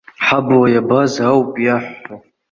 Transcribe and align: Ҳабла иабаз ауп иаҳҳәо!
Ҳабла 0.25 0.67
иабаз 0.73 1.13
ауп 1.29 1.51
иаҳҳәо! 1.65 2.15